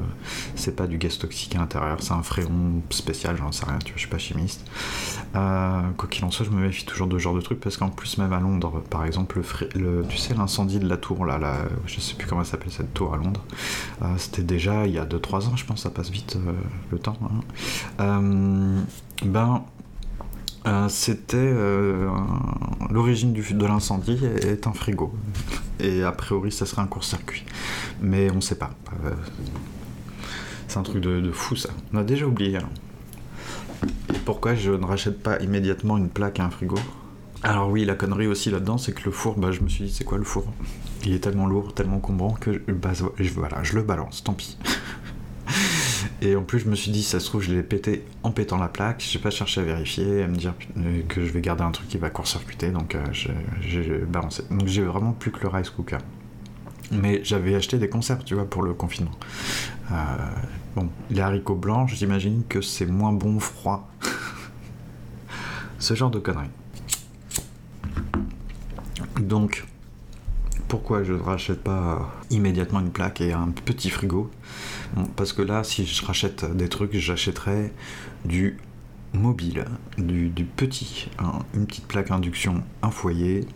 c'est 0.58 0.76
pas 0.76 0.87
du 0.87 0.99
gaz 0.99 1.19
toxique 1.19 1.55
à 1.56 1.58
l'intérieur, 1.58 1.99
c'est 2.00 2.12
un 2.12 2.22
fréon 2.22 2.82
spécial, 2.90 3.37
j'en 3.37 3.52
sais 3.52 3.64
rien, 3.66 3.78
tu 3.78 3.93
vois, 3.93 3.96
je 3.96 4.00
suis 4.00 4.08
pas 4.08 4.19
chimiste. 4.19 4.66
quoi 5.32 6.08
qu'il 6.10 6.25
en 6.25 6.31
soit, 6.31 6.44
je 6.44 6.50
me 6.50 6.60
méfie 6.60 6.84
toujours 6.84 7.06
de 7.06 7.19
ce 7.19 7.22
genre 7.22 7.34
de 7.34 7.40
trucs 7.40 7.60
parce 7.60 7.76
qu'en 7.76 7.90
plus, 7.90 8.19
même 8.19 8.32
à 8.32 8.40
Londres, 8.40 8.82
par 8.90 9.05
exemple, 9.05 9.40
le, 9.75 10.05
tu 10.08 10.16
sais, 10.16 10.34
l'incendie 10.34 10.78
de 10.78 10.88
la 10.88 10.96
tour, 10.96 11.25
là, 11.25 11.38
je 11.87 12.00
sais 12.00 12.14
plus 12.14 12.26
comment 12.26 12.44
s'appelle 12.44 12.72
cette 12.72 12.93
tour 12.94 13.14
à 13.14 13.16
Londres, 13.16 13.43
c'était 14.16 14.43
déjà 14.43 14.87
il 14.87 14.93
y 14.93 14.99
a 14.99 15.06
2-3 15.06 15.49
ans, 15.49 15.56
je 15.56 15.64
pense, 15.64 15.82
ça 15.82 15.90
passe 15.90 16.10
vite 16.10 16.37
le 16.90 16.99
temps. 16.99 17.19
Hein. 17.99 18.32
ben 19.25 19.64
euh, 20.66 20.88
c'était 20.88 21.37
euh, 21.38 22.11
l'origine 22.90 23.32
de 23.32 23.66
l'incendie 23.66 24.20
est 24.43 24.66
un 24.66 24.72
frigo. 24.72 25.14
Et 25.81 26.02
a 26.02 26.12
priori, 26.12 26.52
ça 26.52 26.66
serait 26.66 26.82
un 26.82 26.87
court-circuit. 26.87 27.44
Mais 28.00 28.31
on 28.31 28.37
ne 28.37 28.40
sait 28.40 28.56
pas. 28.56 28.70
Euh, 29.04 29.12
c'est 30.68 30.78
un 30.78 30.82
truc 30.82 31.02
de, 31.02 31.32
fou, 31.32 31.56
ça. 31.56 31.70
On 31.92 31.98
a 31.98 32.04
déjà 32.04 32.26
oublié. 32.26 32.58
Hein. 32.58 32.68
pourquoi 34.24 34.54
je 34.54 34.70
ne 34.72 34.84
rachète 34.84 35.22
pas 35.22 35.38
immédiatement 35.40 35.96
une 35.96 36.08
plaque 36.08 36.40
à 36.40 36.44
un 36.44 36.50
frigo? 36.50 36.76
Alors 37.42 37.70
oui, 37.70 37.84
la 37.84 37.94
connerie 37.94 38.26
aussi 38.26 38.50
là-dedans, 38.50 38.78
c'est 38.78 38.92
que 38.92 39.04
le 39.04 39.10
four, 39.10 39.38
bah, 39.38 39.52
je 39.52 39.60
me 39.60 39.68
suis 39.68 39.84
dit, 39.84 39.92
c'est 39.92 40.04
quoi 40.04 40.18
le 40.18 40.24
four? 40.24 40.44
Il 41.04 41.14
est 41.14 41.20
tellement 41.20 41.46
lourd, 41.46 41.72
tellement 41.72 41.96
encombrant 41.96 42.32
que 42.32 42.50
bah, 42.70 42.92
voilà, 43.34 43.62
je 43.62 43.74
le 43.76 43.82
balance, 43.82 44.24
tant 44.24 44.34
pis. 44.34 44.58
Et 46.20 46.34
en 46.34 46.42
plus, 46.42 46.60
je 46.60 46.68
me 46.68 46.74
suis 46.74 46.90
dit, 46.90 47.04
ça 47.04 47.20
se 47.20 47.26
trouve, 47.26 47.42
je 47.42 47.52
l'ai 47.52 47.62
pété 47.62 48.04
en 48.22 48.32
pétant 48.32 48.58
la 48.58 48.68
plaque. 48.68 49.04
J'ai 49.08 49.20
pas 49.20 49.30
cherché 49.30 49.60
à 49.60 49.64
vérifier, 49.64 50.22
à 50.22 50.26
me 50.26 50.36
dire 50.36 50.52
que 51.08 51.24
je 51.24 51.30
vais 51.30 51.40
garder 51.40 51.62
un 51.62 51.70
truc 51.70 51.88
qui 51.88 51.96
va 51.96 52.10
court-circuiter, 52.10 52.70
donc 52.70 52.94
euh, 52.94 53.04
j'ai 53.12 53.98
balancé. 53.98 54.42
Donc 54.50 54.66
j'ai 54.66 54.82
vraiment 54.82 55.12
plus 55.12 55.30
que 55.30 55.40
le 55.40 55.48
rice 55.48 55.70
cooker. 55.70 55.98
Mais 56.90 57.20
j'avais 57.23 57.55
acheté 57.55 57.79
des 57.79 57.88
conserves, 57.88 58.25
tu 58.25 58.35
vois, 58.35 58.49
pour 58.49 58.62
le 58.62 58.75
confinement. 58.75 59.12
Euh, 59.93 59.94
bon, 60.75 60.88
les 61.11 61.20
haricots 61.20 61.55
blancs, 61.55 61.90
j'imagine 61.90 62.44
que 62.49 62.61
c'est 62.61 62.87
moins 62.87 63.12
bon 63.12 63.40
froid. 63.40 63.88
Ce 65.79 65.94
genre 65.94 66.11
de 66.11 66.19
conneries. 66.19 66.49
Donc, 69.20 69.67
pourquoi 70.69 71.02
je 71.02 71.12
ne 71.12 71.20
rachète 71.20 71.62
pas 71.62 72.14
immédiatement 72.31 72.81
une 72.81 72.90
plaque 72.90 73.20
et 73.20 73.32
un 73.32 73.49
petit 73.50 73.90
frigo? 73.90 74.31
Parce 75.17 75.32
que 75.32 75.43
là, 75.43 75.64
si 75.64 75.87
je 75.87 76.05
rachète 76.05 76.44
des 76.56 76.69
trucs, 76.69 76.94
j'achèterais 76.96 77.73
du 78.25 78.58
mobile, 79.12 79.64
du, 79.96 80.44
petit, 80.44 81.08
une 81.55 81.66
petite 81.66 81.87
plaque 81.87 82.10
induction, 82.10 82.62
un 82.82 82.90
foyer, 82.90 83.46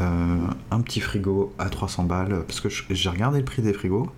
euh, 0.00 0.38
un 0.70 0.80
petit 0.80 1.00
frigo 1.00 1.52
à 1.58 1.68
300 1.68 2.04
balles, 2.04 2.44
parce 2.46 2.60
que 2.60 2.68
j'ai 2.68 3.08
regardé 3.08 3.38
le 3.38 3.44
prix 3.44 3.62
des 3.62 3.72
frigos, 3.72 4.10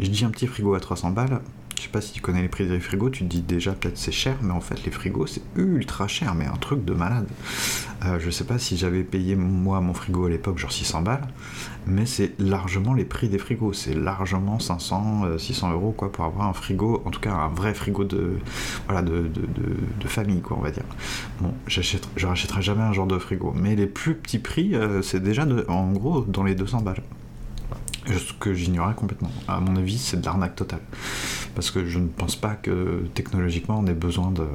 je 0.00 0.08
dis 0.08 0.24
un 0.24 0.30
petit 0.30 0.46
frigo 0.46 0.74
à 0.74 0.80
300 0.80 1.10
balles, 1.10 1.40
je 1.76 1.82
sais 1.82 1.88
pas 1.88 2.00
si 2.00 2.12
tu 2.12 2.20
connais 2.20 2.42
les 2.42 2.48
prix 2.48 2.66
des 2.66 2.80
frigos, 2.80 3.10
tu 3.10 3.24
te 3.24 3.28
dis 3.28 3.42
déjà 3.42 3.72
peut-être 3.72 3.98
c'est 3.98 4.12
cher, 4.12 4.36
mais 4.42 4.52
en 4.52 4.60
fait 4.60 4.82
les 4.84 4.90
frigos 4.90 5.26
c'est 5.26 5.42
ultra 5.56 6.08
cher, 6.08 6.34
mais 6.34 6.46
un 6.46 6.56
truc 6.56 6.84
de 6.84 6.94
malade. 6.94 7.28
Euh, 8.04 8.18
je 8.18 8.30
sais 8.30 8.44
pas 8.44 8.58
si 8.58 8.76
j'avais 8.76 9.04
payé 9.04 9.36
moi 9.36 9.80
mon 9.80 9.92
frigo 9.92 10.26
à 10.26 10.30
l'époque 10.30 10.58
genre 10.58 10.72
600 10.72 11.02
balles, 11.02 11.28
mais 11.86 12.06
c'est 12.06 12.32
largement 12.38 12.94
les 12.94 13.04
prix 13.04 13.28
des 13.28 13.38
frigos, 13.38 13.74
c'est 13.74 13.94
largement 13.94 14.58
500, 14.58 15.38
600 15.38 15.68
euh, 15.68 15.72
euros 15.74 15.92
quoi 15.92 16.10
pour 16.10 16.24
avoir 16.24 16.48
un 16.48 16.54
frigo, 16.54 17.02
en 17.04 17.10
tout 17.10 17.20
cas 17.20 17.32
un 17.32 17.48
vrai 17.48 17.74
frigo 17.74 18.04
de 18.04 18.38
voilà 18.86 19.02
de, 19.02 19.30
famille 20.06 20.40
quoi 20.40 20.56
on 20.58 20.62
va 20.62 20.70
dire. 20.70 20.84
Bon, 21.40 21.52
je 21.66 22.26
rachèterai 22.26 22.62
jamais 22.62 22.82
un 22.82 22.92
genre 22.92 23.06
de 23.06 23.18
frigo, 23.18 23.52
mais 23.54 23.76
les 23.76 23.86
plus 23.86 24.14
petits 24.14 24.38
prix 24.38 24.74
euh, 24.74 25.02
c'est 25.02 25.22
déjà 25.22 25.46
en 25.68 25.92
gros 25.92 26.22
dans 26.22 26.42
les 26.42 26.54
200 26.54 26.80
balles. 26.80 27.02
Ce 28.06 28.32
que 28.32 28.54
j'ignorais 28.54 28.94
complètement. 28.94 29.30
À 29.48 29.58
mon 29.58 29.74
avis, 29.76 29.98
c'est 29.98 30.20
de 30.20 30.24
l'arnaque 30.24 30.54
totale. 30.54 30.80
Parce 31.56 31.70
que 31.70 31.86
je 31.86 31.98
ne 31.98 32.06
pense 32.06 32.36
pas 32.36 32.54
que 32.54 33.06
technologiquement 33.14 33.78
on 33.80 33.86
ait 33.86 33.94
besoin 33.94 34.30
de. 34.30 34.46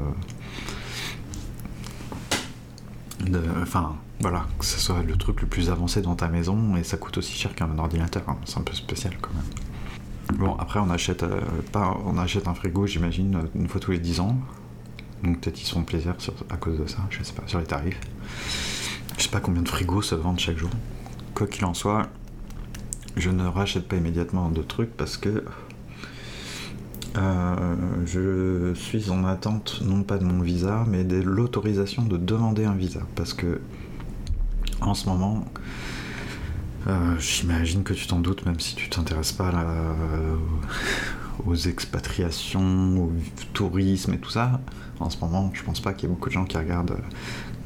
de 3.27 3.41
enfin, 3.62 3.96
voilà, 4.20 4.46
que 4.60 4.65
ce 4.65 4.79
soit 4.79 5.01
le 5.01 5.15
truc 5.15 5.41
le 5.41 5.48
plus 5.48 5.72
avancé 5.72 6.03
dans 6.03 6.15
ta 6.15 6.27
maison 6.27 6.75
et 6.77 6.84
ça 6.84 6.98
coûte 6.98 7.17
aussi 7.17 7.34
cher 7.34 7.55
qu'un 7.55 7.75
ordinateur. 7.79 8.22
Hein. 8.27 8.38
C'est 8.46 8.60
un 8.60 8.62
peu 8.62 8.75
spécial 8.75 9.13
quand 9.20 9.31
même. 9.34 10.38
Bon, 10.38 10.55
après, 10.58 10.79
on 10.79 10.91
achète, 10.91 11.24
euh, 11.24 11.41
pas, 11.72 11.98
on 12.05 12.20
achète 12.20 12.48
un 12.48 12.53
frigo, 12.53 12.86
j'imagine, 12.86 13.46
une 13.55 13.67
fois 13.67 13.81
tous 13.81 13.91
les 13.91 14.00
10 14.00 14.20
ans. 14.20 14.38
Donc 15.24 15.41
peut-être 15.41 15.60
ils 15.60 15.65
se 15.65 15.74
font 15.74 15.84
plaisir 15.84 16.15
à 16.51 16.58
cause 16.58 16.79
de 16.79 16.86
ça, 16.86 17.00
je 17.10 17.24
sais 17.24 17.34
pas, 17.34 17.48
sur 17.48 17.58
les 17.58 17.65
tarifs. 17.65 18.00
Je 19.17 19.24
sais 19.24 19.29
pas 19.29 19.39
combien 19.39 19.63
de 19.63 19.70
frigos 19.70 20.03
se 20.03 20.13
vendent 20.13 20.39
chaque 20.39 20.58
jour. 20.58 20.70
Quoi 21.34 21.48
qu'il 21.48 21.65
en 21.65 21.74
soit, 21.74 22.10
je 23.17 23.31
ne 23.31 23.46
rachète 23.48 23.88
pas 23.88 23.96
immédiatement 23.96 24.50
de 24.50 24.62
trucs 24.62 24.96
parce 24.96 25.17
que 25.17 25.43
euh, 27.18 27.75
je 28.06 28.74
suis 28.74 29.10
en 29.10 29.25
attente 29.25 29.82
non 29.86 30.03
pas 30.03 30.18
de 30.18 30.24
mon 30.24 30.41
visa 30.41 30.86
mais 30.88 31.03
de 31.03 31.22
l'autorisation 31.22 32.03
de 32.03 32.15
demander 32.15 32.63
un 32.63 32.74
visa 32.75 33.01
parce 33.15 33.34
que 33.34 33.60
en 34.80 34.94
ce 34.94 35.10
moment 35.10 35.46
euh, 36.88 37.18
j'imagine 37.20 37.84
que 37.84 37.94
tu 37.94 38.08
t'en 38.08 38.20
doutes 38.20 38.46
même 38.46 38.60
si 38.60 38.75
tu 38.75 38.89
t'intéresses 38.89 39.34
pas 39.34 39.51
euh, 39.53 40.36
aux 41.46 41.56
expatriations, 41.56 42.98
au 42.98 43.12
tourisme 43.53 44.13
et 44.13 44.18
tout 44.18 44.30
ça. 44.30 44.62
En 45.00 45.10
ce 45.10 45.18
moment, 45.20 45.51
je 45.53 45.63
pense 45.63 45.80
pas 45.80 45.94
qu'il 45.94 46.10
y 46.10 46.12
ait 46.12 46.15
beaucoup 46.15 46.30
de 46.30 46.34
gens 46.34 46.46
qui 46.46 46.58
regardent 46.58 46.98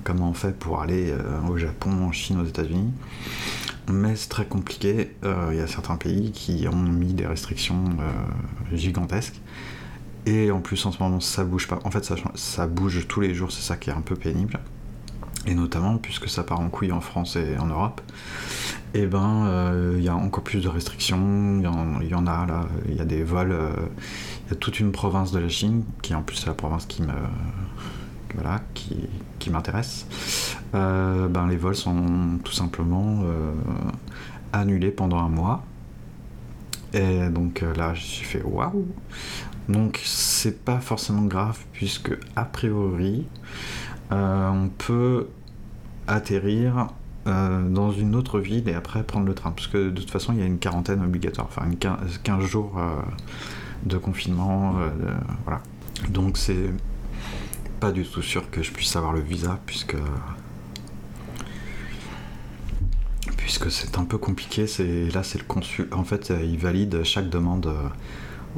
comment 0.06 0.30
on 0.30 0.34
fait 0.34 0.58
pour 0.58 0.82
aller 0.82 1.14
au 1.50 1.58
Japon, 1.58 1.92
en 2.06 2.12
Chine, 2.14 2.40
aux 2.40 2.46
États-Unis 2.46 2.94
mais 3.92 4.16
c'est 4.16 4.30
très 4.30 4.46
compliqué. 4.46 5.16
Euh, 5.24 5.50
il 5.52 5.58
y 5.58 5.62
a 5.62 5.68
certains 5.68 5.98
pays 5.98 6.32
qui 6.32 6.68
ont 6.68 6.76
mis 6.76 7.14
des 7.14 7.28
restrictions 7.28 7.84
euh, 8.00 8.76
gigantesques. 8.76 9.40
Et 10.26 10.50
en 10.52 10.60
plus, 10.60 10.84
en 10.86 10.92
ce 10.92 11.02
moment, 11.02 11.20
ça 11.20 11.44
bouge 11.44 11.68
pas. 11.68 11.80
En 11.84 11.92
fait, 11.92 12.12
ça, 12.36 12.68
bouge 12.68 13.08
tous 13.08 13.22
les 13.22 13.36
jours, 13.36 13.52
c'est 13.52 13.62
ça 13.62 13.78
qui 13.78 13.92
est 13.92 13.94
un 13.94 14.02
peu 14.02 14.16
pénible. 14.16 14.60
Et 15.46 15.54
notamment, 15.54 15.98
puisque 15.98 16.28
ça 16.28 16.44
part 16.44 16.60
en 16.60 16.70
couille 16.70 16.92
en 16.92 17.02
France 17.02 17.36
et 17.36 17.58
en 17.60 17.68
Europe, 17.68 18.02
et 18.96 19.02
eh 19.02 19.06
ben, 19.06 19.46
euh, 19.46 19.96
il 19.98 20.04
y 20.04 20.08
a 20.08 20.16
encore 20.16 20.44
plus 20.44 20.64
de 20.64 20.70
restrictions. 20.70 21.60
Il 21.60 22.10
y, 22.10 22.16
en 22.16 22.28
a 22.28 22.46
là, 22.48 22.68
il 22.88 22.96
y 22.96 23.02
a 23.02 23.06
des 23.06 23.24
vols, 23.24 23.56
Il 24.48 24.50
y 24.50 24.54
a 24.54 24.56
toute 24.56 24.80
une 24.80 24.92
province 24.92 25.32
de 25.32 25.40
la 25.40 25.50
Chine, 25.50 25.84
qui 26.02 26.16
en 26.16 26.24
plus 26.24 26.38
c'est 26.38 26.48
la 26.48 26.54
province 26.54 26.86
qui 26.88 27.04
me. 27.04 27.14
Voilà, 28.36 28.62
qui, 28.74 29.08
qui 29.40 29.50
m'intéresse. 29.50 30.06
ben, 30.74 31.48
les 31.50 31.58
vols 31.58 31.76
sont 31.76 32.40
tout 32.44 32.52
simplement 32.52 33.24
annulés 34.52 34.92
pendant 34.92 35.20
un 35.20 35.30
mois. 35.30 35.64
Et 36.94 37.30
donc 37.30 37.64
là, 37.76 37.94
je 37.94 38.04
suis 38.04 38.26
fait 38.26 38.44
waouh! 38.44 38.86
Donc 39.70 40.02
c'est 40.04 40.64
pas 40.64 40.80
forcément 40.80 41.24
grave, 41.24 41.60
puisque 41.72 42.12
a 42.36 42.46
priori, 42.46 43.26
on 44.12 44.70
peut 44.78 45.28
atterrir 46.08 46.88
euh, 47.28 47.68
dans 47.68 47.92
une 47.92 48.16
autre 48.16 48.40
ville 48.40 48.70
et 48.70 48.76
après 48.76 49.02
prendre 49.04 49.26
le 49.26 49.34
train. 49.34 49.52
Parce 49.52 49.66
que 49.66 49.90
de 49.90 50.00
toute 50.00 50.12
façon, 50.12 50.34
il 50.34 50.40
y 50.40 50.44
a 50.44 50.46
une 50.46 50.60
quarantaine 50.60 51.04
obligatoire, 51.04 51.48
enfin 51.50 51.68
15, 52.24 52.42
jours 52.42 52.78
euh, 52.78 53.02
de 53.84 53.98
confinement. 53.98 54.76
Euh, 54.78 54.92
voilà. 55.44 55.62
Donc 56.10 56.38
c'est 56.38 56.70
pas 57.80 57.92
du 57.92 58.04
tout 58.06 58.22
sûr 58.22 58.50
que 58.50 58.64
je 58.64 58.72
puisse 58.72 58.96
avoir 58.96 59.14
le 59.14 59.22
visa 59.22 59.60
puisque 59.66 59.98
puisque 63.38 63.72
c'est 63.72 63.98
un 63.98 64.06
peu 64.06 64.18
compliqué. 64.18 64.68
C'est 64.68 65.10
là 65.10 65.24
c'est 65.24 65.38
le 65.38 65.46
consul. 65.46 65.88
En 65.92 66.04
fait, 66.04 66.34
il 66.44 66.58
valide 66.58 67.04
chaque 67.04 67.30
demande 67.30 67.72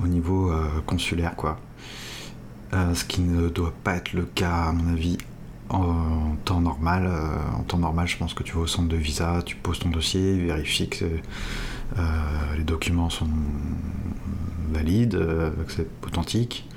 au 0.01 0.07
niveau 0.07 0.51
consulaire 0.85 1.35
quoi. 1.35 1.59
ce 2.71 3.03
qui 3.03 3.21
ne 3.21 3.49
doit 3.49 3.73
pas 3.83 3.95
être 3.95 4.13
le 4.13 4.23
cas 4.23 4.67
à 4.67 4.71
mon 4.71 4.93
avis 4.93 5.17
en 5.69 6.35
temps 6.45 6.61
normal, 6.61 7.07
euh, 7.07 7.59
en 7.59 7.63
temps 7.63 7.77
normal, 7.77 8.07
je 8.07 8.17
pense 8.17 8.33
que 8.33 8.43
tu 8.43 8.53
vas 8.53 8.61
au 8.61 8.67
centre 8.67 8.87
de 8.87 8.95
visa, 8.95 9.41
tu 9.45 9.55
poses 9.55 9.79
ton 9.79 9.89
dossier, 9.89 10.37
vérifie 10.37 10.89
que 10.89 11.05
euh, 11.05 12.01
les 12.57 12.63
documents 12.63 13.09
sont 13.09 13.27
valides, 14.71 15.15
euh, 15.15 15.51
que 15.65 15.71
c'est 15.71 15.87
authentique. 16.05 16.67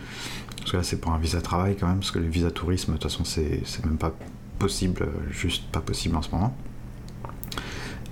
Parce 0.61 0.73
que 0.73 0.77
là, 0.77 0.83
c'est 0.83 1.01
pour 1.01 1.13
un 1.13 1.19
visa 1.19 1.41
travail 1.41 1.77
quand 1.79 1.89
même, 1.89 1.99
parce 1.99 2.11
que 2.11 2.19
le 2.19 2.29
visa 2.29 2.51
tourisme, 2.51 2.93
de 2.93 2.99
toute 2.99 3.11
façon, 3.11 3.25
c'est 3.25 3.85
même 3.85 3.99
pas 3.99 4.15
possible, 4.59 5.09
juste 5.31 5.65
pas 5.73 5.81
possible 5.81 6.17
en 6.17 6.23
ce 6.23 6.31
moment. 6.31 6.55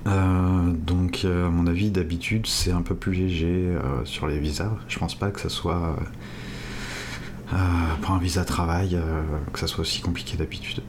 donc, 0.06 1.24
à 1.24 1.50
mon 1.50 1.66
avis, 1.66 1.90
d'habitude, 1.90 2.46
c'est 2.46 2.72
un 2.72 2.82
peu 2.82 2.94
plus 2.94 3.12
léger 3.12 3.76
sur 4.04 4.26
les 4.26 4.38
visas. 4.38 4.72
Je 4.88 4.98
pense 4.98 5.14
pas 5.14 5.30
que 5.30 5.40
ça 5.40 5.50
soit 5.50 5.96
euh, 7.52 7.56
pour 8.02 8.10
un 8.10 8.18
visa 8.18 8.44
travail, 8.44 8.94
euh, 8.94 9.22
que 9.52 9.58
ça 9.58 9.66
soit 9.66 9.80
aussi 9.80 10.02
compliqué 10.02 10.36
d'habitude. 10.36 10.82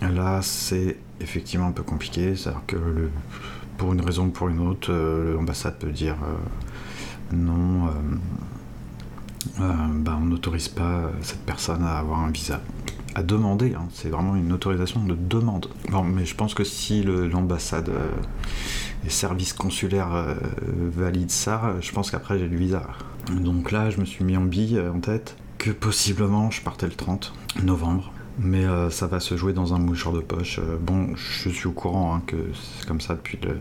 Là, 0.00 0.42
c'est 0.42 0.96
effectivement 1.20 1.68
un 1.68 1.72
peu 1.72 1.84
compliqué, 1.84 2.34
c'est-à-dire 2.34 2.62
que 2.66 2.74
le, 2.74 3.10
pour 3.78 3.92
une 3.92 4.00
raison 4.00 4.26
ou 4.26 4.30
pour 4.30 4.48
une 4.48 4.58
autre, 4.58 4.92
euh, 4.92 5.34
l'ambassade 5.34 5.78
peut 5.78 5.92
dire 5.92 6.16
non, 7.32 7.88
ben, 9.58 10.18
on 10.20 10.26
n'autorise 10.26 10.68
pas 10.68 11.10
cette 11.22 11.44
personne 11.44 11.82
à 11.82 11.98
avoir 11.98 12.20
un 12.20 12.30
visa. 12.30 12.60
À 13.14 13.22
demander, 13.22 13.74
hein, 13.74 13.88
c'est 13.92 14.08
vraiment 14.08 14.36
une 14.36 14.52
autorisation 14.52 15.04
de 15.04 15.14
demande. 15.14 15.68
Bon, 15.90 16.02
mais 16.02 16.24
je 16.24 16.34
pense 16.34 16.54
que 16.54 16.64
si 16.64 17.02
l'ambassade 17.02 17.90
et 19.04 19.10
services 19.10 19.52
consulaires 19.52 20.36
valident 20.96 21.30
ça, 21.30 21.74
je 21.80 21.92
pense 21.92 22.10
qu'après 22.10 22.38
j'ai 22.38 22.48
le 22.48 22.56
visa. 22.56 22.82
Donc 23.30 23.70
là, 23.70 23.90
je 23.90 24.00
me 24.00 24.04
suis 24.06 24.24
mis 24.24 24.36
en 24.36 24.44
bille 24.44 24.80
en 24.80 25.00
tête 25.00 25.36
que 25.58 25.70
possiblement 25.70 26.50
je 26.50 26.60
partais 26.60 26.86
le 26.86 26.94
30 26.94 27.32
novembre. 27.62 28.12
Mais 28.38 28.64
euh, 28.64 28.90
ça 28.90 29.06
va 29.06 29.20
se 29.20 29.36
jouer 29.36 29.52
dans 29.52 29.74
un 29.74 29.78
mouchoir 29.78 30.14
de 30.14 30.20
poche. 30.20 30.58
Euh, 30.58 30.76
bon, 30.80 31.14
je 31.14 31.50
suis 31.50 31.66
au 31.66 31.72
courant 31.72 32.16
hein, 32.16 32.22
que 32.26 32.36
c'est 32.54 32.86
comme 32.86 33.00
ça 33.00 33.14
depuis 33.14 33.38
le 33.42 33.58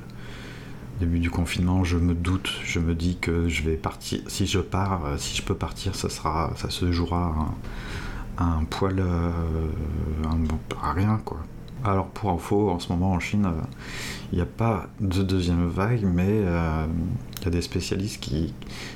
début 1.02 1.20
du 1.20 1.30
confinement. 1.30 1.84
Je 1.84 1.98
me 1.98 2.14
doute, 2.14 2.50
je 2.64 2.80
me 2.80 2.96
dis 2.96 3.18
que 3.20 3.50
je 3.50 3.64
vais 3.64 3.76
partir. 3.76 4.22
Si 4.28 4.48
je 4.48 4.60
pars, 4.60 5.06
euh, 5.06 5.18
si 5.18 5.36
je 5.36 5.42
peux 5.42 5.56
partir, 5.56 5.96
ça 5.96 6.10
sera, 6.10 6.54
ça 6.56 6.70
se 6.70 6.92
jouera 6.92 7.54
un, 8.38 8.64
poil, 8.64 9.04
à 10.82 10.94
rien 10.94 11.20
quoi. 11.26 11.40
Alors 11.84 12.08
pour 12.08 12.32
info, 12.32 12.70
en 12.70 12.80
ce 12.80 12.92
moment 12.92 13.12
en 13.12 13.20
Chine, 13.20 13.50
il 14.32 14.36
n'y 14.36 14.42
a 14.42 14.46
pas 14.46 14.88
de 15.00 15.24
deuxième 15.24 15.68
vague, 15.68 16.04
mais 16.04 16.38
il 16.38 17.44
y 17.44 17.48
a 17.48 17.50
des 17.50 17.62
spécialistes 17.62 18.24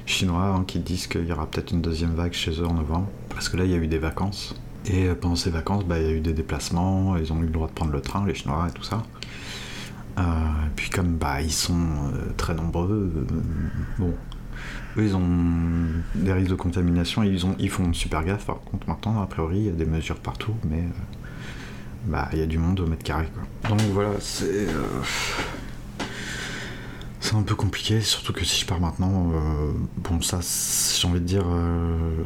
chinois 0.05 0.55
hein, 0.55 0.63
qui 0.65 0.79
disent 0.79 1.07
qu'il 1.07 1.25
y 1.25 1.31
aura 1.31 1.47
peut-être 1.47 1.71
une 1.71 1.81
deuxième 1.81 2.13
vague 2.13 2.33
chez 2.33 2.51
eux 2.62 2.67
en 2.67 2.74
novembre, 2.74 3.07
parce 3.29 3.50
que 3.50 3.57
là 3.57 3.65
il 3.65 3.71
y 3.71 3.74
a 3.74 3.77
eu 3.77 3.88
des 3.88 4.00
vacances. 4.00 4.55
Et 4.88 5.07
euh, 5.07 5.15
pendant 5.15 5.35
ces 5.35 5.50
vacances, 5.50 5.83
bah, 5.83 6.00
il 6.00 6.05
y 6.05 6.09
a 6.09 6.12
eu 6.12 6.19
des 6.19 6.33
déplacements, 6.33 7.17
ils 7.17 7.31
ont 7.33 7.39
eu 7.39 7.45
le 7.45 7.51
droit 7.51 7.67
de 7.67 7.74
prendre 7.74 7.91
le 7.91 8.01
train, 8.01 8.25
les 8.25 8.35
Chinois 8.35 8.67
et 8.69 8.71
tout 8.71 8.83
ça. 8.83 9.03
Euh, 10.17 10.22
puis 10.75 10.89
comme 10.89 11.15
bah, 11.17 11.41
ils 11.41 11.51
sont 11.51 11.74
euh, 11.74 12.31
très 12.38 12.53
nombreux, 12.53 13.12
bon, 13.98 14.13
eux 14.98 15.03
ils 15.03 15.15
ont 15.15 15.27
des 16.15 16.31
risques 16.31 16.51
de 16.51 16.55
contamination, 16.55 17.24
ils, 17.24 17.45
ont, 17.45 17.55
ils 17.60 17.69
font 17.69 17.91
super 17.91 18.24
gaffe 18.24 18.45
par 18.45 18.62
contre 18.62 18.88
maintenant, 18.88 19.22
a 19.22 19.25
priori 19.27 19.57
il 19.57 19.65
y 19.65 19.69
a 19.69 19.74
des 19.74 19.86
mesures 19.86 20.19
partout, 20.19 20.55
mais 20.69 20.84
bah, 22.05 22.29
il 22.31 22.39
y 22.39 22.41
a 22.41 22.45
du 22.45 22.57
monde 22.57 22.79
au 22.79 22.88
mètre 22.88 23.03
carré. 23.03 23.27
Quoi. 23.34 23.75
Donc 23.75 23.81
voilà, 23.91 24.12
c'est 24.22 24.67
c'est 27.25 27.36
un 27.36 27.41
peu 27.41 27.55
compliqué, 27.55 28.01
surtout 28.01 28.34
que 28.34 28.45
si 28.45 28.62
je 28.62 28.65
pars 28.67 28.79
maintenant, 28.79 29.31
euh, 29.34 29.72
bon, 29.98 30.22
ça, 30.22 30.41
j'ai 30.41 31.07
envie 31.07 31.19
de 31.19 31.25
dire 31.25 31.45
euh, 31.48 32.24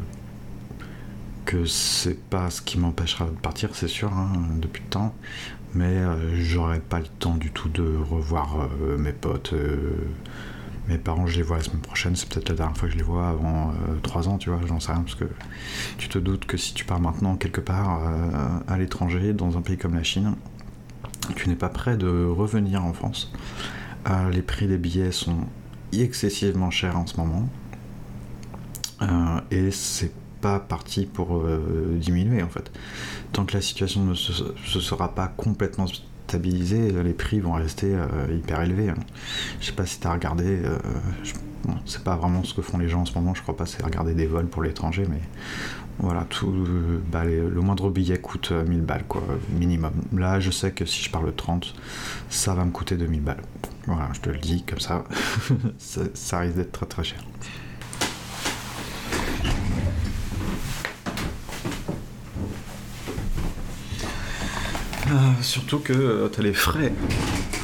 c'est 1.66 2.18
pas 2.28 2.50
ce 2.50 2.62
qui 2.62 2.78
m'empêchera 2.78 3.26
de 3.26 3.30
partir, 3.30 3.70
c'est 3.74 3.88
sûr, 3.88 4.12
hein, 4.12 4.32
depuis 4.58 4.82
le 4.82 4.90
temps, 4.90 5.14
mais 5.74 5.84
euh, 5.84 6.34
j'aurai 6.34 6.80
pas 6.80 6.98
le 6.98 7.06
temps 7.06 7.36
du 7.36 7.50
tout 7.50 7.68
de 7.68 7.96
revoir 8.10 8.68
mes 8.98 9.12
potes. 9.12 9.54
mes 10.88 10.98
parents, 10.98 11.26
je 11.26 11.36
les 11.36 11.42
vois 11.42 11.58
la 11.58 11.62
semaine 11.62 11.80
prochaine, 11.80 12.16
c'est 12.16 12.28
peut-être 12.28 12.48
la 12.48 12.56
dernière 12.56 12.76
fois 12.76 12.88
que 12.88 12.94
je 12.94 12.98
les 12.98 13.04
vois 13.04 13.28
avant 13.28 13.72
3 14.02 14.28
ans, 14.28 14.38
tu 14.38 14.50
vois, 14.50 14.60
j'en 14.66 14.80
sais 14.80 14.92
rien, 14.92 15.02
parce 15.02 15.14
que 15.14 15.26
tu 15.98 16.08
te 16.08 16.18
doutes 16.18 16.46
que 16.46 16.56
si 16.56 16.74
tu 16.74 16.84
pars 16.84 17.00
maintenant 17.00 17.36
quelque 17.36 17.60
part 17.60 18.00
à 18.66 18.78
l'étranger, 18.78 19.32
dans 19.32 19.56
un 19.56 19.62
pays 19.62 19.76
comme 19.76 19.94
la 19.94 20.02
Chine, 20.02 20.34
tu 21.36 21.48
n'es 21.48 21.56
pas 21.56 21.68
prêt 21.68 21.96
de 21.96 22.24
revenir 22.26 22.84
en 22.84 22.92
France. 22.92 23.32
Euh, 24.08 24.30
les 24.30 24.42
prix 24.42 24.66
des 24.66 24.78
billets 24.78 25.12
sont 25.12 25.46
excessivement 25.92 26.70
chers 26.70 26.96
en 26.96 27.06
ce 27.06 27.16
moment. 27.16 27.48
Euh, 29.02 29.40
et 29.50 29.70
c'est 29.70 30.12
pas 30.40 30.60
parti 30.60 31.06
pour 31.06 31.36
euh, 31.36 31.96
diminuer 31.98 32.42
en 32.42 32.48
fait. 32.48 32.70
Tant 33.32 33.44
que 33.44 33.54
la 33.54 33.60
situation 33.60 34.04
ne 34.04 34.14
se, 34.14 34.32
sera 34.80 35.14
pas 35.14 35.28
complètement 35.28 35.86
stabilisée, 36.26 36.92
les 37.02 37.12
prix 37.12 37.40
vont 37.40 37.52
rester 37.52 37.96
hyper 38.32 38.62
élevés. 38.62 38.90
Hein. 38.90 38.94
Je 39.60 39.66
sais 39.66 39.72
pas 39.72 39.86
si 39.86 39.98
tu 39.98 40.06
as 40.06 40.12
regardé, 40.12 40.62
c'est 41.86 42.04
pas 42.04 42.16
vraiment 42.16 42.44
ce 42.44 42.54
que 42.54 42.62
font 42.62 42.78
les 42.78 42.88
gens 42.88 43.02
en 43.02 43.04
ce 43.04 43.14
moment, 43.14 43.34
je 43.34 43.42
crois 43.42 43.56
pas, 43.56 43.66
c'est 43.66 43.82
regarder 43.84 44.14
des 44.14 44.26
vols 44.26 44.46
pour 44.46 44.62
l'étranger, 44.62 45.06
mais 45.08 45.20
voilà, 45.98 46.24
tout, 46.28 46.52
bah, 47.12 47.24
le 47.24 47.60
moindre 47.60 47.90
billet 47.90 48.18
coûte 48.18 48.52
1000 48.52 48.80
balles, 48.82 49.04
quoi, 49.06 49.22
minimum. 49.58 49.92
Là, 50.16 50.40
je 50.40 50.50
sais 50.50 50.72
que 50.72 50.86
si 50.86 51.02
je 51.02 51.10
parle 51.10 51.26
de 51.26 51.32
30, 51.32 51.74
ça 52.30 52.54
va 52.54 52.64
me 52.64 52.70
coûter 52.70 52.96
2000 52.96 53.20
balles. 53.20 53.42
Voilà, 53.86 54.08
je 54.12 54.20
te 54.20 54.30
le 54.30 54.38
dis 54.38 54.62
comme 54.62 54.80
ça, 54.80 55.04
ça, 56.14 56.38
risque 56.38 56.56
d'être 56.56 56.72
très 56.72 56.86
très 56.86 57.04
cher. 57.04 57.18
Surtout 65.42 65.78
que 65.78 65.92
euh, 65.92 66.28
tu 66.28 66.40
as 66.40 66.42
les 66.42 66.52
frais, 66.52 66.92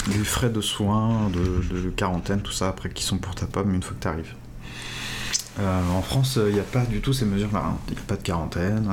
les 0.09 0.25
frais 0.25 0.51
de 0.51 0.61
soins, 0.61 1.31
de, 1.31 1.91
quarantaine, 1.91 2.41
tout 2.41 2.53
ça, 2.53 2.69
après 2.69 2.91
qui 2.91 3.03
sont 3.03 3.19
pour 3.19 3.35
ta 3.35 3.47
pomme 3.47 3.75
une 3.75 3.83
fois 3.83 3.97
que 3.97 4.03
tu 4.03 4.09
arrives. 4.09 4.35
Euh, 5.59 5.81
en 5.91 6.03
France, 6.03 6.39
il 6.49 6.55
n'y 6.55 6.61
a 6.61 6.65
pas 6.65 6.85
du 6.85 7.01
tout 7.01 7.13
ces 7.13 7.25
mesures-là. 7.25 7.65
Hein. 7.67 7.79
Il 7.89 7.95
n'y 7.95 8.01
a 8.01 8.03
pas 8.03 8.17
de 8.17 8.23
quarantaine, 8.23 8.91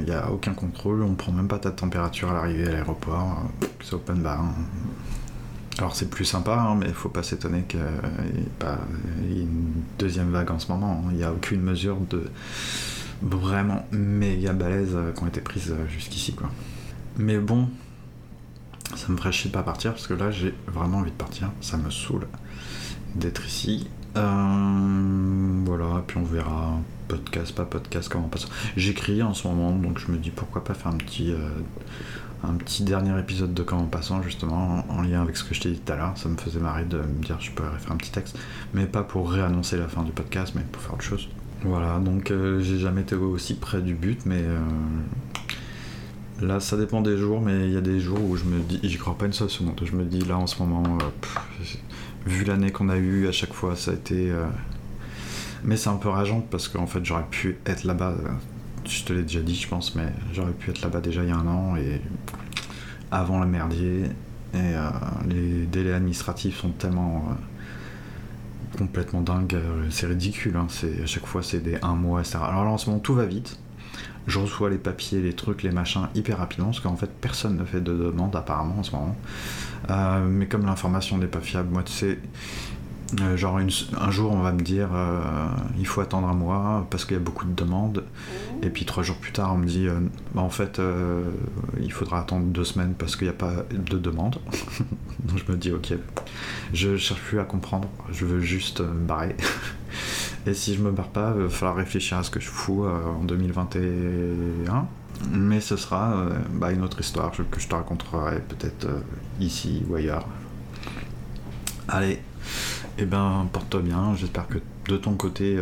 il 0.00 0.06
n'y 0.06 0.12
a 0.12 0.30
aucun 0.30 0.54
contrôle, 0.54 1.02
on 1.02 1.14
prend 1.14 1.32
même 1.32 1.48
pas 1.48 1.58
ta 1.58 1.70
température 1.70 2.30
à 2.30 2.34
l'arrivée 2.34 2.68
à 2.68 2.72
l'aéroport, 2.72 3.42
c'est 3.82 3.94
open 3.94 4.22
bar. 4.22 4.40
Hein. 4.40 4.54
Alors 5.78 5.96
c'est 5.96 6.10
plus 6.10 6.24
sympa, 6.24 6.54
hein, 6.54 6.76
mais 6.78 6.86
il 6.86 6.94
faut 6.94 7.08
pas 7.08 7.22
s'étonner 7.22 7.62
qu'il 7.62 7.80
y 7.80 9.38
ait 9.38 9.42
une 9.42 9.82
deuxième 9.98 10.30
vague 10.30 10.50
en 10.50 10.58
ce 10.58 10.70
moment. 10.70 11.04
Il 11.10 11.16
n'y 11.16 11.24
a 11.24 11.32
aucune 11.32 11.62
mesure 11.62 11.96
de 12.10 12.24
vraiment 13.22 13.86
méga 13.90 14.52
balèze 14.52 14.96
qui 15.16 15.22
ont 15.22 15.26
été 15.26 15.40
prises 15.40 15.74
jusqu'ici. 15.88 16.34
Mais 17.16 17.38
bon, 17.38 17.68
ça 18.96 19.08
me 19.08 19.16
ferait 19.16 19.32
chier 19.32 19.50
de 19.50 19.54
pas 19.54 19.62
partir 19.62 19.92
parce 19.92 20.06
que 20.06 20.14
là 20.14 20.30
j'ai 20.30 20.54
vraiment 20.66 20.98
envie 20.98 21.10
de 21.10 21.16
partir. 21.16 21.50
Ça 21.60 21.76
me 21.76 21.90
saoule 21.90 22.26
d'être 23.14 23.46
ici. 23.46 23.88
Euh, 24.16 25.62
voilà, 25.64 26.04
puis 26.06 26.18
on 26.18 26.24
verra 26.24 26.78
podcast, 27.08 27.54
pas 27.54 27.64
podcast, 27.64 28.08
comment 28.10 28.30
on. 28.32 28.38
J'écris 28.76 29.22
en 29.22 29.34
ce 29.34 29.48
moment, 29.48 29.72
donc 29.72 29.98
je 29.98 30.10
me 30.12 30.18
dis 30.18 30.30
pourquoi 30.30 30.64
pas 30.64 30.74
faire 30.74 30.92
un 30.92 30.96
petit, 30.96 31.32
euh, 31.32 31.48
dernier 32.80 33.18
épisode 33.18 33.54
de 33.54 33.62
Comment 33.62 33.86
Passant, 33.86 34.22
justement, 34.22 34.84
en, 34.88 35.02
lien 35.02 35.22
avec 35.22 35.36
ce 35.36 35.44
que 35.44 35.54
je 35.54 35.60
t'ai 35.60 35.70
dit 35.70 35.80
tout 35.80 35.92
à 35.92 35.96
l'heure. 35.96 36.12
Ça 36.16 36.28
me 36.28 36.36
faisait 36.36 36.60
marrer 36.60 36.84
de 36.84 36.98
me 36.98 37.24
dire 37.24 37.40
je 37.40 37.50
pourrais 37.52 37.78
faire 37.78 37.92
un 37.92 37.96
petit 37.96 38.10
texte, 38.10 38.38
mais 38.74 38.86
pas 38.86 39.02
pour 39.02 39.30
réannoncer 39.30 39.78
la 39.78 39.88
fin 39.88 40.02
du 40.02 40.12
podcast, 40.12 40.52
mais 40.54 40.62
pour 40.70 40.82
faire 40.82 40.94
autre 40.94 41.04
chose. 41.04 41.28
Voilà, 41.64 41.98
donc 42.00 42.30
euh, 42.30 42.60
j'ai 42.60 42.78
jamais 42.78 43.02
été 43.02 43.14
aussi 43.14 43.54
près 43.54 43.80
du 43.80 43.94
but, 43.94 44.26
mais 44.26 44.42
là 46.42 46.60
ça 46.60 46.76
dépend 46.76 47.00
des 47.00 47.16
jours, 47.16 47.40
mais 47.40 47.66
il 47.66 47.72
y 47.72 47.76
a 47.76 47.80
des 47.80 48.00
jours 48.00 48.20
où 48.22 48.36
je 48.36 48.44
me 48.44 48.60
dis, 48.60 48.80
j'y 48.82 48.98
crois 48.98 49.16
pas 49.16 49.26
une 49.26 49.32
seule 49.32 49.50
seconde, 49.50 49.80
je 49.84 49.92
me 49.96 50.04
dis 50.04 50.20
là 50.20 50.38
en 50.38 50.46
ce 50.46 50.62
moment, 50.62 50.82
euh, 51.00 51.64
vu 52.26 52.44
l'année 52.44 52.70
qu'on 52.70 52.88
a 52.88 52.96
eue, 52.96 53.28
à 53.28 53.32
chaque 53.32 53.52
fois 53.52 53.76
ça 53.76 53.90
a 53.92 53.94
été 53.94 54.32
Mais 55.64 55.76
c'est 55.76 55.90
un 55.90 55.96
peu 55.96 56.08
rageant 56.08 56.40
parce 56.40 56.68
qu'en 56.68 56.86
fait, 56.86 57.04
j'aurais 57.04 57.26
pu 57.30 57.58
être 57.66 57.84
là-bas. 57.84 58.10
euh, 58.24 58.28
Je 58.84 59.04
te 59.04 59.12
l'ai 59.12 59.22
déjà 59.22 59.40
dit, 59.40 59.54
je 59.54 59.68
pense, 59.68 59.94
mais 59.94 60.12
j'aurais 60.32 60.52
pu 60.52 60.70
être 60.70 60.82
là-bas 60.82 61.00
déjà 61.00 61.22
il 61.22 61.28
y 61.28 61.32
a 61.32 61.36
un 61.36 61.46
an 61.46 61.76
et 61.76 62.00
avant 63.10 63.40
le 63.40 63.46
merdier. 63.46 64.04
Et 64.54 64.56
euh, 64.56 64.90
les 65.28 65.66
délais 65.66 65.92
administratifs 65.94 66.58
sont 66.60 66.70
tellement 66.70 67.28
euh, 67.30 68.78
complètement 68.78 69.20
dingues, 69.22 69.54
euh, 69.54 69.86
c'est 69.90 70.06
ridicule. 70.06 70.56
hein. 70.56 70.66
À 71.02 71.06
chaque 71.06 71.26
fois 71.26 71.42
c'est 71.42 71.60
des 71.60 71.78
un 71.82 71.94
mois, 71.94 72.20
etc. 72.20 72.38
Alors 72.42 72.64
là 72.64 72.70
en 72.70 72.78
ce 72.78 72.88
moment 72.90 73.00
tout 73.00 73.14
va 73.14 73.24
vite. 73.26 73.58
Je 74.26 74.38
reçois 74.38 74.70
les 74.70 74.78
papiers, 74.78 75.20
les 75.20 75.32
trucs, 75.32 75.62
les 75.62 75.72
machins 75.72 76.08
hyper 76.14 76.38
rapidement 76.38 76.66
parce 76.66 76.80
qu'en 76.80 76.96
fait 76.96 77.10
personne 77.20 77.56
ne 77.56 77.64
fait 77.64 77.80
de 77.80 77.92
demande 77.92 78.34
apparemment 78.36 78.78
en 78.78 78.82
ce 78.82 78.92
moment. 78.92 79.16
Euh, 79.90 80.24
mais 80.28 80.46
comme 80.46 80.64
l'information 80.64 81.18
n'est 81.18 81.26
pas 81.26 81.40
fiable, 81.40 81.70
moi 81.72 81.82
tu 81.82 81.92
sais, 81.92 82.18
euh, 83.20 83.36
genre 83.36 83.58
un 83.58 84.10
jour 84.10 84.32
on 84.32 84.40
va 84.40 84.52
me 84.52 84.60
dire 84.60 84.88
euh, 84.94 85.20
il 85.78 85.86
faut 85.86 86.00
attendre 86.00 86.28
un 86.28 86.34
mois 86.34 86.86
parce 86.88 87.04
qu'il 87.04 87.14
y 87.14 87.20
a 87.20 87.22
beaucoup 87.22 87.46
de 87.46 87.52
demandes. 87.52 88.04
Et 88.62 88.70
puis 88.70 88.84
trois 88.84 89.02
jours 89.02 89.16
plus 89.16 89.32
tard 89.32 89.54
on 89.54 89.58
me 89.58 89.66
dit 89.66 89.88
bah, 90.34 90.42
en 90.42 90.50
fait 90.50 90.80
il 91.80 91.92
faudra 91.92 92.20
attendre 92.20 92.46
deux 92.46 92.64
semaines 92.64 92.94
parce 92.96 93.16
qu'il 93.16 93.26
n'y 93.26 93.34
a 93.34 93.36
pas 93.36 93.64
de 93.72 93.98
demande. 93.98 94.38
Donc 95.24 95.38
je 95.44 95.50
me 95.50 95.58
dis 95.58 95.72
ok, 95.72 95.94
je 96.72 96.96
cherche 96.96 97.20
plus 97.20 97.40
à 97.40 97.44
comprendre, 97.44 97.88
je 98.12 98.24
veux 98.24 98.40
juste 98.40 98.80
me 98.80 99.04
barrer. 99.04 99.34
Et 100.46 100.54
si 100.54 100.74
je 100.74 100.82
me 100.82 100.90
barre 100.90 101.08
pas, 101.08 101.32
il 101.36 101.42
va 101.42 101.48
falloir 101.48 101.76
réfléchir 101.76 102.18
à 102.18 102.22
ce 102.24 102.30
que 102.30 102.40
je 102.40 102.48
fous 102.48 102.84
euh, 102.84 103.04
en 103.04 103.24
2021. 103.24 104.86
Mais 105.30 105.60
ce 105.60 105.76
sera 105.76 106.14
euh, 106.16 106.38
bah, 106.52 106.72
une 106.72 106.82
autre 106.82 107.00
histoire 107.00 107.30
que 107.30 107.60
je 107.60 107.68
te 107.68 107.74
raconterai 107.74 108.40
peut-être 108.48 108.86
euh, 108.86 109.00
ici 109.38 109.84
ou 109.88 109.94
ailleurs. 109.94 110.26
Allez, 111.86 112.20
eh 112.98 113.04
ben 113.04 113.46
porte-toi 113.52 113.82
bien. 113.82 114.16
J'espère 114.16 114.48
que 114.48 114.58
de 114.88 114.96
ton 114.96 115.14
côté 115.14 115.58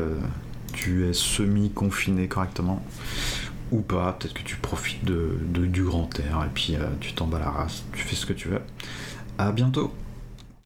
tu 0.73 1.09
es 1.09 1.13
semi-confiné 1.13 2.29
correctement 2.29 2.83
ou 3.73 3.81
pas. 3.81 4.13
Peut-être 4.13 4.35
que 4.35 4.43
tu 4.43 4.57
profites 4.57 5.05
de, 5.05 5.39
du 5.67 5.83
grand 5.83 6.09
air 6.21 6.45
et 6.47 6.51
puis 6.55 6.77
tu 7.01 7.15
t'en 7.15 7.27
bats 7.27 7.39
la 7.39 7.51
race. 7.51 7.85
Tu 7.95 8.05
fais 8.05 8.17
ce 8.17 8.27
que 8.27 8.33
tu 8.33 8.49
veux. 8.49 8.61
À 9.39 9.51
bientôt. 9.51 9.93